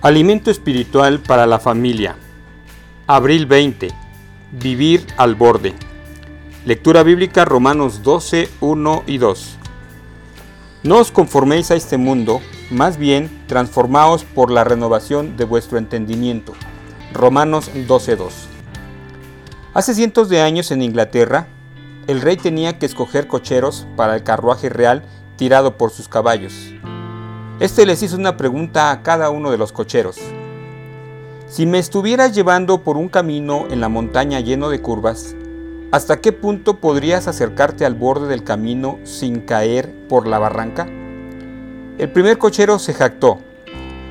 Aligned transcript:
Alimento 0.00 0.52
espiritual 0.52 1.18
para 1.18 1.44
la 1.44 1.58
familia. 1.58 2.14
Abril 3.08 3.46
20. 3.46 3.88
Vivir 4.52 5.04
al 5.16 5.34
borde. 5.34 5.74
Lectura 6.64 7.02
bíblica 7.02 7.44
Romanos 7.44 8.04
12, 8.04 8.48
1 8.60 9.02
y 9.08 9.18
2. 9.18 9.58
No 10.84 10.98
os 10.98 11.10
conforméis 11.10 11.72
a 11.72 11.74
este 11.74 11.96
mundo, 11.96 12.40
más 12.70 12.96
bien 12.96 13.28
transformaos 13.48 14.22
por 14.22 14.52
la 14.52 14.62
renovación 14.62 15.36
de 15.36 15.42
vuestro 15.42 15.78
entendimiento. 15.78 16.52
Romanos 17.12 17.68
12, 17.88 18.14
2. 18.14 18.34
Hace 19.74 19.94
cientos 19.96 20.28
de 20.28 20.42
años 20.42 20.70
en 20.70 20.82
Inglaterra, 20.82 21.48
el 22.06 22.20
rey 22.20 22.36
tenía 22.36 22.78
que 22.78 22.86
escoger 22.86 23.26
cocheros 23.26 23.84
para 23.96 24.14
el 24.14 24.22
carruaje 24.22 24.68
real 24.68 25.02
tirado 25.34 25.76
por 25.76 25.90
sus 25.90 26.06
caballos. 26.06 26.72
Este 27.60 27.84
les 27.86 28.04
hizo 28.04 28.16
una 28.16 28.36
pregunta 28.36 28.92
a 28.92 29.02
cada 29.02 29.30
uno 29.30 29.50
de 29.50 29.58
los 29.58 29.72
cocheros. 29.72 30.16
Si 31.48 31.66
me 31.66 31.80
estuvieras 31.80 32.32
llevando 32.32 32.84
por 32.84 32.96
un 32.96 33.08
camino 33.08 33.66
en 33.68 33.80
la 33.80 33.88
montaña 33.88 34.38
lleno 34.38 34.68
de 34.68 34.80
curvas, 34.80 35.34
¿hasta 35.90 36.20
qué 36.20 36.30
punto 36.30 36.78
podrías 36.78 37.26
acercarte 37.26 37.84
al 37.84 37.96
borde 37.96 38.28
del 38.28 38.44
camino 38.44 39.00
sin 39.02 39.40
caer 39.40 39.92
por 40.08 40.28
la 40.28 40.38
barranca? 40.38 40.86
El 41.98 42.12
primer 42.12 42.38
cochero 42.38 42.78
se 42.78 42.94
jactó. 42.94 43.38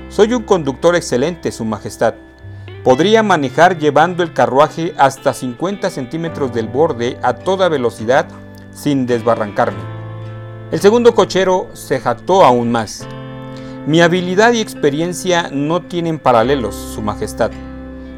Soy 0.10 0.34
un 0.34 0.44
conductor 0.44 0.98
excelente, 0.98 1.54
Su 1.54 1.64
Majestad. 1.64 2.16
Podría 2.84 3.24
manejar 3.24 3.78
llevando 3.78 4.24
el 4.24 4.34
carruaje 4.34 4.94
hasta 4.98 5.34
50 5.34 5.90
centímetros 5.90 6.54
del 6.54 6.68
borde 6.68 7.18
a 7.22 7.36
toda 7.36 7.70
velocidad 7.70 8.28
sin 8.74 9.06
desbarrancarme. 9.06 9.80
El 10.70 10.82
segundo 10.82 11.16
cochero 11.16 11.70
se 11.72 12.02
jactó 12.02 12.44
aún 12.44 12.74
más. 12.74 13.08
Mi 13.88 14.02
habilidad 14.02 14.52
y 14.52 14.60
experiencia 14.60 15.50
no 15.50 15.82
tienen 15.82 16.20
paralelos, 16.20 16.76
Su 16.76 17.02
Majestad. 17.02 17.52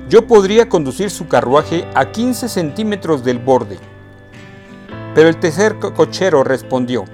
Yo 0.09 0.25
podría 0.25 0.67
conducir 0.67 1.11
su 1.11 1.27
carruaje 1.27 1.87
a 1.93 2.09
15 2.09 2.49
centímetros 2.49 3.23
del 3.23 3.37
borde. 3.37 3.77
Pero 5.13 5.29
el 5.29 5.39
tercer 5.39 5.77
cochero 5.77 6.43
respondió, 6.43 7.05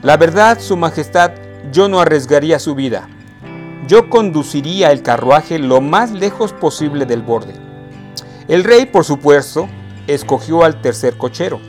La 0.00 0.16
verdad, 0.16 0.60
Su 0.60 0.76
Majestad, 0.76 1.32
yo 1.72 1.88
no 1.88 1.98
arriesgaría 1.98 2.60
su 2.60 2.76
vida. 2.76 3.08
Yo 3.88 4.08
conduciría 4.10 4.92
el 4.92 5.02
carruaje 5.02 5.58
lo 5.58 5.80
más 5.80 6.12
lejos 6.12 6.52
posible 6.52 7.04
del 7.04 7.22
borde. 7.22 7.54
El 8.46 8.62
rey, 8.62 8.86
por 8.86 9.04
supuesto, 9.04 9.68
escogió 10.06 10.62
al 10.62 10.80
tercer 10.80 11.16
cochero, 11.16 11.60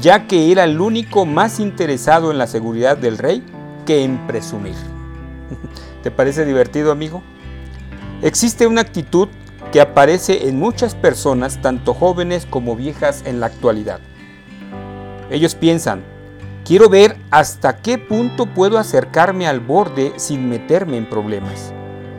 ya 0.00 0.26
que 0.26 0.50
era 0.50 0.64
el 0.64 0.80
único 0.80 1.26
más 1.26 1.60
interesado 1.60 2.32
en 2.32 2.38
la 2.38 2.48
seguridad 2.48 2.96
del 2.96 3.18
rey 3.18 3.44
que 3.86 4.02
en 4.02 4.26
presumir. 4.26 4.74
¿Te 6.02 6.10
parece 6.10 6.44
divertido, 6.44 6.92
amigo? 6.92 7.22
Existe 8.22 8.66
una 8.66 8.82
actitud 8.82 9.28
que 9.72 9.80
aparece 9.80 10.48
en 10.48 10.58
muchas 10.58 10.94
personas, 10.94 11.60
tanto 11.62 11.94
jóvenes 11.94 12.46
como 12.46 12.76
viejas 12.76 13.22
en 13.26 13.40
la 13.40 13.46
actualidad. 13.46 14.00
Ellos 15.30 15.54
piensan, 15.54 16.02
quiero 16.64 16.88
ver 16.88 17.16
hasta 17.30 17.78
qué 17.78 17.98
punto 17.98 18.46
puedo 18.46 18.78
acercarme 18.78 19.46
al 19.46 19.60
borde 19.60 20.12
sin 20.16 20.48
meterme 20.48 20.98
en 20.98 21.08
problemas. 21.08 21.72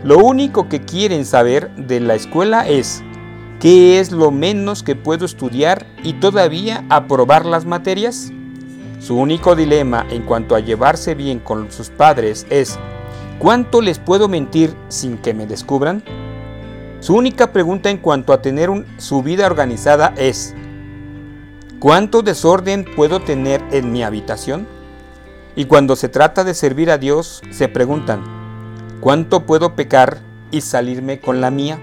Lo 0.03 0.17
único 0.17 0.67
que 0.67 0.81
quieren 0.81 1.25
saber 1.25 1.73
de 1.75 1.99
la 1.99 2.15
escuela 2.15 2.67
es 2.67 3.03
qué 3.59 3.99
es 3.99 4.11
lo 4.11 4.31
menos 4.31 4.83
que 4.83 4.95
puedo 4.95 5.23
estudiar 5.23 5.85
y 6.03 6.13
todavía 6.13 6.83
aprobar 6.89 7.45
las 7.45 7.65
materias. 7.65 8.31
Su 8.99 9.17
único 9.17 9.55
dilema 9.55 10.05
en 10.09 10.23
cuanto 10.23 10.55
a 10.55 10.59
llevarse 10.59 11.15
bien 11.15 11.39
con 11.39 11.71
sus 11.71 11.89
padres 11.89 12.45
es 12.49 12.77
¿Cuánto 13.39 13.81
les 13.81 13.99
puedo 13.99 14.29
mentir 14.29 14.73
sin 14.87 15.17
que 15.17 15.33
me 15.33 15.47
descubran? 15.47 16.03
Su 16.99 17.15
única 17.15 17.51
pregunta 17.51 17.89
en 17.89 17.97
cuanto 17.97 18.31
a 18.31 18.41
tener 18.41 18.69
su 18.97 19.21
vida 19.23 19.45
organizada 19.45 20.13
es, 20.15 20.55
¿cuánto 21.79 22.21
desorden 22.21 22.85
puedo 22.95 23.19
tener 23.19 23.61
en 23.71 23.91
mi 23.91 24.03
habitación? 24.03 24.65
Y 25.55 25.65
cuando 25.65 25.97
se 25.97 26.07
trata 26.07 26.45
de 26.45 26.53
servir 26.53 26.89
a 26.89 26.97
Dios, 26.97 27.41
se 27.51 27.67
preguntan, 27.67 28.23
¿cuánto 29.01 29.45
puedo 29.45 29.75
pecar 29.75 30.19
y 30.49 30.61
salirme 30.61 31.19
con 31.19 31.41
la 31.41 31.51
mía? 31.51 31.79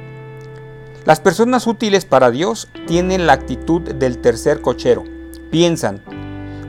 Las 1.04 1.20
personas 1.20 1.66
útiles 1.66 2.06
para 2.06 2.30
Dios 2.30 2.68
tienen 2.86 3.26
la 3.26 3.34
actitud 3.34 3.82
del 3.82 4.18
tercer 4.18 4.62
cochero. 4.62 5.04
Piensan, 5.50 6.00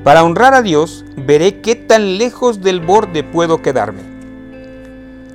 para 0.04 0.24
honrar 0.24 0.54
a 0.54 0.62
Dios, 0.62 1.06
veré 1.16 1.62
qué 1.62 1.76
tan 1.76 2.18
lejos 2.18 2.62
del 2.62 2.82
borde 2.82 3.24
puedo 3.24 3.62
quedarme. 3.62 4.11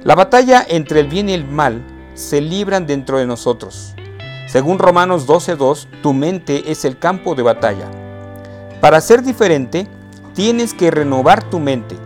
La 0.06 0.14
batalla 0.14 0.64
entre 0.68 1.00
el 1.00 1.08
bien 1.08 1.28
y 1.28 1.32
el 1.32 1.48
mal 1.48 1.82
se 2.14 2.40
libran 2.40 2.86
dentro 2.86 3.18
de 3.18 3.26
nosotros. 3.26 3.92
Según 4.46 4.78
Romanos 4.78 5.26
12.2, 5.26 5.88
tu 6.00 6.12
mente 6.12 6.70
es 6.70 6.84
el 6.84 6.96
campo 6.96 7.34
de 7.34 7.42
batalla. 7.42 7.90
Para 8.80 9.00
ser 9.00 9.24
diferente, 9.24 9.88
tienes 10.32 10.74
que 10.74 10.92
renovar 10.92 11.50
tu 11.50 11.58
mente. 11.58 11.96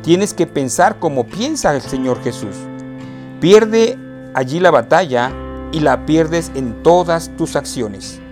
Tienes 0.00 0.32
que 0.32 0.46
pensar 0.46 0.98
como 0.98 1.26
piensa 1.26 1.74
el 1.74 1.82
Señor 1.82 2.22
Jesús. 2.22 2.56
Pierde 3.42 3.98
allí 4.32 4.58
la 4.58 4.70
batalla 4.70 5.30
y 5.70 5.80
la 5.80 6.06
pierdes 6.06 6.50
en 6.54 6.82
todas 6.82 7.36
tus 7.36 7.56
acciones. 7.56 8.22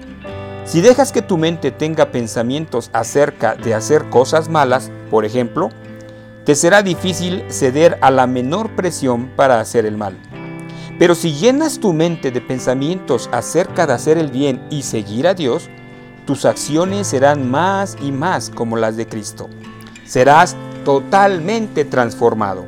Si 0.65 0.81
dejas 0.81 1.13
que 1.13 1.21
tu 1.21 1.37
mente 1.37 1.71
tenga 1.71 2.13
pensamientos 2.13 2.89
acerca 2.95 3.57
de 3.57 3.75
hacer 3.75 4.09
cosas 4.09 4.49
malas, 4.49 4.91
por 5.11 5.27
ejemplo, 5.27 5.69
te 6.49 6.55
será 6.55 6.83
difícil 6.83 7.45
ceder 7.51 7.99
a 8.01 8.11
la 8.11 8.27
menor 8.27 8.75
presión 8.75 9.29
para 9.37 9.61
hacer 9.61 9.85
el 9.85 9.99
mal. 9.99 10.17
Pero 10.99 11.15
si 11.15 11.35
llenas 11.35 11.79
tu 11.79 11.93
mente 11.93 12.31
de 12.31 12.41
pensamientos 12.41 13.29
acerca 13.33 13.87
de 13.87 13.93
hacer 13.93 14.17
el 14.17 14.31
bien 14.31 14.67
y 14.71 14.81
seguir 14.81 15.29
a 15.29 15.35
Dios, 15.35 15.69
tus 16.25 16.47
acciones 16.47 17.09
serán 17.09 17.51
más 17.51 17.99
y 18.01 18.13
más 18.13 18.49
como 18.49 18.79
las 18.79 18.97
de 18.97 19.07
Cristo. 19.07 19.51
Serás 20.07 20.57
totalmente 20.87 21.85
transformado. 21.85 22.65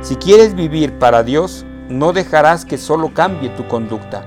Si 0.00 0.16
quieres 0.16 0.54
vivir 0.54 0.94
para 0.94 1.22
Dios, 1.22 1.66
no 1.90 2.14
dejarás 2.14 2.64
que 2.64 2.78
solo 2.78 3.12
cambie 3.12 3.50
tu 3.50 3.68
conducta. 3.68 4.24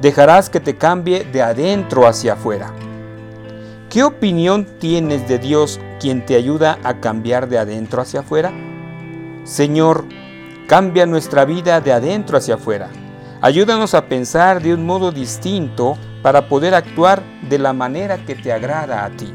Dejarás 0.00 0.50
que 0.50 0.58
te 0.58 0.76
cambie 0.76 1.22
de 1.22 1.42
adentro 1.42 2.08
hacia 2.08 2.32
afuera. 2.32 2.72
¿Qué 3.94 4.02
opinión 4.02 4.66
tienes 4.80 5.28
de 5.28 5.38
Dios 5.38 5.78
quien 6.00 6.26
te 6.26 6.34
ayuda 6.34 6.80
a 6.82 6.98
cambiar 6.98 7.48
de 7.48 7.58
adentro 7.58 8.02
hacia 8.02 8.20
afuera? 8.22 8.52
Señor, 9.44 10.06
cambia 10.66 11.06
nuestra 11.06 11.44
vida 11.44 11.80
de 11.80 11.92
adentro 11.92 12.36
hacia 12.36 12.56
afuera. 12.56 12.90
Ayúdanos 13.40 13.94
a 13.94 14.08
pensar 14.08 14.60
de 14.60 14.74
un 14.74 14.84
modo 14.84 15.12
distinto 15.12 15.96
para 16.22 16.48
poder 16.48 16.74
actuar 16.74 17.22
de 17.48 17.60
la 17.60 17.72
manera 17.72 18.18
que 18.26 18.34
te 18.34 18.52
agrada 18.52 19.04
a 19.04 19.10
ti. 19.10 19.32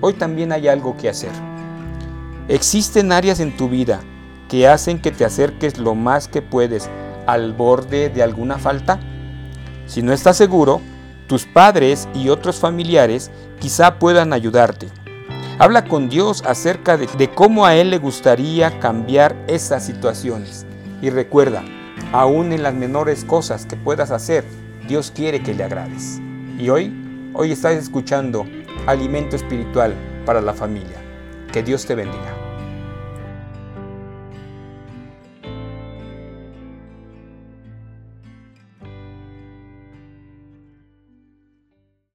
Hoy 0.00 0.14
también 0.14 0.52
hay 0.52 0.66
algo 0.66 0.96
que 0.96 1.10
hacer. 1.10 1.32
¿Existen 2.48 3.12
áreas 3.12 3.38
en 3.38 3.54
tu 3.54 3.68
vida 3.68 4.00
que 4.48 4.66
hacen 4.66 4.98
que 4.98 5.10
te 5.10 5.26
acerques 5.26 5.76
lo 5.76 5.94
más 5.94 6.26
que 6.26 6.40
puedes 6.40 6.88
al 7.26 7.52
borde 7.52 8.08
de 8.08 8.22
alguna 8.22 8.56
falta? 8.56 8.98
Si 9.86 10.00
no 10.00 10.14
estás 10.14 10.38
seguro, 10.38 10.80
tus 11.34 11.46
padres 11.46 12.08
y 12.14 12.28
otros 12.28 12.60
familiares 12.60 13.32
quizá 13.58 13.98
puedan 13.98 14.32
ayudarte. 14.32 14.86
Habla 15.58 15.84
con 15.84 16.08
Dios 16.08 16.44
acerca 16.46 16.96
de, 16.96 17.28
cómo 17.34 17.66
a 17.66 17.74
Él 17.74 17.90
le 17.90 17.98
gustaría 17.98 18.78
cambiar 18.78 19.34
esas 19.48 19.84
situaciones. 19.84 20.64
Y 21.02 21.10
recuerda, 21.10 21.64
aún 22.12 22.52
en 22.52 22.62
las 22.62 22.74
menores 22.74 23.24
cosas 23.24 23.66
que 23.66 23.74
puedas 23.74 24.12
hacer, 24.12 24.44
Dios 24.86 25.10
quiere 25.10 25.42
que 25.42 25.54
le 25.54 25.64
agrades. 25.64 26.20
Y 26.56 26.68
hoy, 26.68 27.32
hoy 27.34 27.50
estás 27.50 27.74
escuchando 27.74 28.46
Alimento 28.86 29.34
Espiritual 29.34 29.92
para 30.24 30.40
la 30.40 30.54
Familia. 30.54 31.02
Que 31.52 31.64
Dios 31.64 31.84
te 31.84 31.96
bendiga. 31.96 32.43